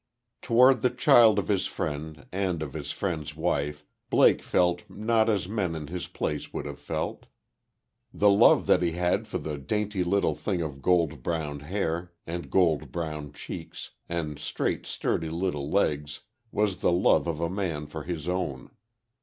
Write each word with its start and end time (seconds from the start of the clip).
Toward 0.41 0.81
the 0.81 0.89
child 0.89 1.37
of 1.37 1.47
his 1.47 1.67
friend, 1.67 2.25
and 2.31 2.63
of 2.63 2.73
his 2.73 2.91
friend's 2.91 3.35
wife, 3.35 3.85
Blake 4.09 4.41
felt 4.41 4.89
not 4.89 5.29
as 5.29 5.47
men 5.47 5.75
in 5.75 5.85
his 5.89 6.07
place 6.07 6.51
would 6.51 6.65
have 6.65 6.79
felt. 6.79 7.27
The 8.11 8.27
love 8.31 8.65
that 8.65 8.81
he 8.81 8.93
had 8.93 9.27
for 9.27 9.37
the 9.37 9.59
dainty 9.59 10.03
little 10.03 10.33
thing 10.33 10.59
of 10.59 10.81
gold 10.81 11.21
brown 11.21 11.59
hair, 11.59 12.13
and 12.25 12.49
gold 12.49 12.91
brown 12.91 13.31
cheeks, 13.33 13.91
and 14.09 14.39
straight, 14.39 14.87
sturdy 14.87 15.29
little 15.29 15.69
legs 15.69 16.21
was 16.51 16.81
the 16.81 16.91
love 16.91 17.27
of 17.27 17.39
a 17.39 17.47
man 17.47 17.85
for 17.85 18.01
his 18.01 18.27
own. 18.27 18.71